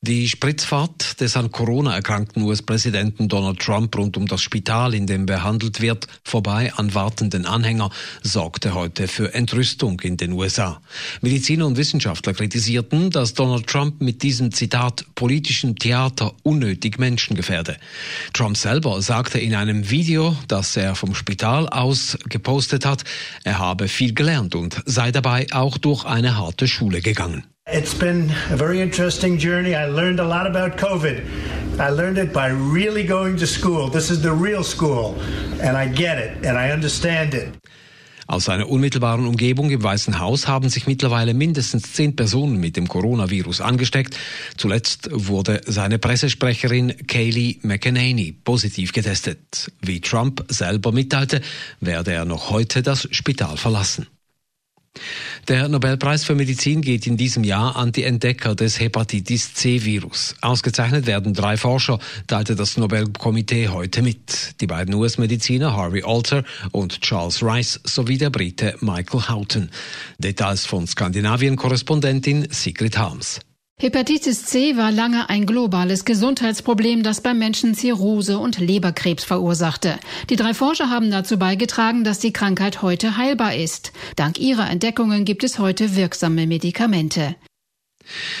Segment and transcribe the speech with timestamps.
[0.00, 5.26] Die Spritzfahrt des an Corona erkrankten US-Präsidenten Donald Trump rund um das Spital, in dem
[5.26, 7.90] behandelt wird, vorbei an wartenden Anhänger,
[8.22, 10.80] sorgte heute für Entrüstung in den USA.
[11.20, 17.76] Mediziner und Wissenschaftler kritisierten, dass Donald Trump mit diesem Zitat politischen Theater unnötig Menschen gefährde.
[18.32, 23.02] Trump selber sagte in einem Video, das er vom Spital aus gepostet hat,
[23.42, 27.42] er habe viel gelernt und sei dabei auch durch eine harte Schule gegangen.
[27.70, 29.74] It's been a very interesting journey.
[29.74, 31.78] I learned a lot about COVID.
[31.78, 33.90] I learned it by really going to school.
[33.90, 35.20] This is the real school,
[35.60, 37.52] and I get it, and I understand it.
[38.26, 42.88] Aus seiner unmittelbaren Umgebung im Weißen Haus haben sich mittlerweile mindestens zehn Personen mit dem
[42.88, 44.16] Coronavirus angesteckt.
[44.56, 49.70] Zuletzt wurde seine Pressesprecherin Kayleigh McEnany positiv getestet.
[49.82, 51.42] Wie Trump selber mitteilte,
[51.80, 54.06] werde er noch heute das Spital verlassen.
[55.48, 60.34] Der Nobelpreis für Medizin geht in diesem Jahr an die Entdecker des Hepatitis C-Virus.
[60.40, 64.60] Ausgezeichnet werden drei Forscher, teilte das Nobelkomitee heute mit.
[64.60, 69.70] Die beiden US-Mediziner Harvey Alter und Charles Rice sowie der Brite Michael Houghton.
[70.18, 73.40] Details von Skandinavien-Korrespondentin Sigrid Harms.
[73.80, 80.00] Hepatitis C war lange ein globales Gesundheitsproblem, das beim Menschen Zirrhose und Leberkrebs verursachte.
[80.30, 83.92] Die drei Forscher haben dazu beigetragen, dass die Krankheit heute heilbar ist.
[84.16, 87.36] Dank ihrer Entdeckungen gibt es heute wirksame Medikamente.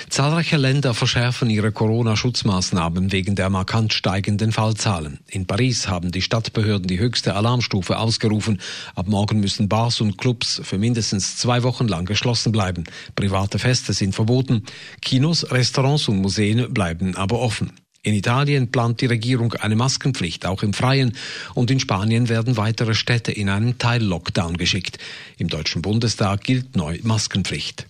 [0.08, 5.20] Zahlreiche Länder verschärfen ihre Corona-Schutzmaßnahmen wegen der markant steigenden Fallzahlen.
[5.28, 8.60] In Paris haben die Stadtbehörden die höchste Alarmstufe ausgerufen.
[8.94, 12.84] Ab morgen müssen Bars und Clubs für mindestens zwei Wochen lang geschlossen bleiben.
[13.14, 14.64] Private Feste sind verboten.
[15.02, 17.72] Kinos, Restaurants und Museen bleiben aber offen.
[18.02, 21.12] In Italien plant die Regierung eine Maskenpflicht, auch im Freien,
[21.54, 24.98] und in Spanien werden weitere Städte in einen Teil-Lockdown geschickt.
[25.36, 27.86] Im Deutschen Bundestag gilt neu Maskenpflicht.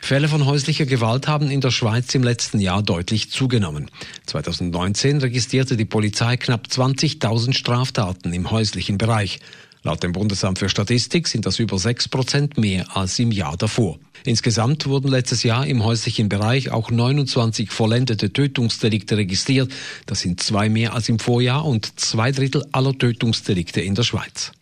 [0.00, 3.90] Fälle von häuslicher Gewalt haben in der Schweiz im letzten Jahr deutlich zugenommen.
[4.26, 9.40] 2019 registrierte die Polizei knapp 20.000 Straftaten im häuslichen Bereich.
[9.84, 13.98] Laut dem Bundesamt für Statistik sind das über 6 Prozent mehr als im Jahr davor.
[14.24, 19.72] Insgesamt wurden letztes Jahr im häuslichen Bereich auch 29 vollendete Tötungsdelikte registriert.
[20.06, 24.52] Das sind zwei mehr als im Vorjahr und zwei Drittel aller Tötungsdelikte in der Schweiz.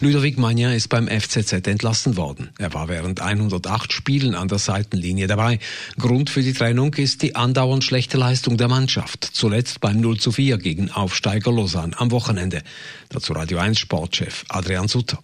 [0.00, 2.50] Ludovic Magnin ist beim FCZ entlassen worden.
[2.58, 5.58] Er war während 108 Spielen an der Seitenlinie dabei.
[5.98, 9.24] Grund für die Trennung ist die andauernd schlechte Leistung der Mannschaft.
[9.24, 12.62] Zuletzt beim 0 zu 4 gegen Aufsteiger Lausanne am Wochenende.
[13.08, 15.18] Dazu Radio 1 Sportchef Adrian Sutter.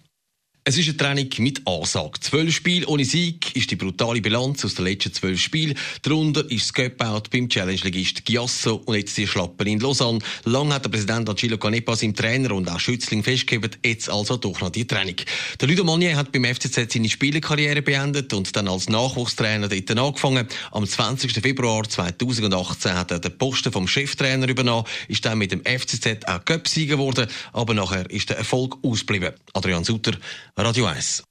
[0.69, 2.19] Es ist eine Training mit Ansage.
[2.19, 5.77] Zwölf Spiele ohne Sieg ist die brutale Bilanz aus den letzten zwölf Spielen.
[6.01, 10.19] Darunter ist das Göppout beim Challenge-Ligist Giasso und jetzt die Schlappen in Lausanne.
[10.43, 14.59] Lang hat der Präsident Angelo Canepa seinem Trainer und auch Schützling festgegeben, jetzt also doch
[14.59, 15.15] noch die Training.
[15.57, 20.49] Der Ludo Magnier hat beim FCZ seine Spielerkarriere beendet und dann als Nachwuchstrainer dort angefangen.
[20.73, 21.31] Am 20.
[21.31, 26.43] Februar 2018 hat er den Posten vom Cheftrainer übernommen, ist dann mit dem FCZ auch
[26.43, 29.31] Göpsieger geworden, aber nachher ist der Erfolg ausgeblieben.
[29.53, 30.17] Adrian Sutter,
[30.59, 31.23] Radio 1.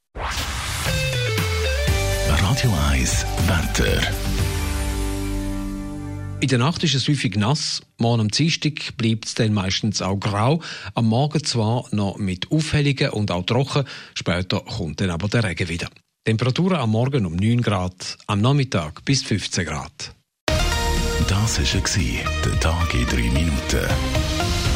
[2.28, 4.00] Radio 1 Wetter.
[6.38, 7.82] In der Nacht ist es häufig nass.
[7.98, 10.62] Morgen am Dienstag bleibt es dann meistens auch grau.
[10.94, 13.84] Am Morgen zwar noch mit Aufhellungen und auch trocken.
[14.14, 15.88] Später kommt dann aber der Regen wieder.
[16.25, 20.14] Temperaturen am Morgen um 9 Grad, am Nachmittag bis 15 Grad.
[21.26, 24.75] Das war der Tag in 3 Minuten.